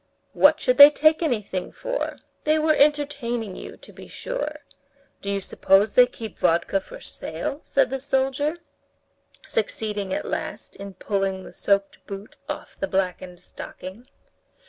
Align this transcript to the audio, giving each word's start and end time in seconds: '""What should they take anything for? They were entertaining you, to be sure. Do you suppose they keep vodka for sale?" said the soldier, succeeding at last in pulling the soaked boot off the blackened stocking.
'""What 0.33 0.59
should 0.59 0.79
they 0.79 0.89
take 0.89 1.21
anything 1.21 1.71
for? 1.71 2.17
They 2.43 2.57
were 2.57 2.73
entertaining 2.73 3.55
you, 3.55 3.77
to 3.77 3.93
be 3.93 4.07
sure. 4.07 4.61
Do 5.21 5.29
you 5.29 5.39
suppose 5.39 5.93
they 5.93 6.07
keep 6.07 6.39
vodka 6.39 6.79
for 6.81 6.99
sale?" 6.99 7.59
said 7.61 7.91
the 7.91 7.99
soldier, 7.99 8.57
succeeding 9.47 10.11
at 10.11 10.25
last 10.25 10.75
in 10.75 10.95
pulling 10.95 11.43
the 11.43 11.53
soaked 11.53 12.03
boot 12.07 12.35
off 12.49 12.75
the 12.75 12.87
blackened 12.87 13.41
stocking. 13.43 14.07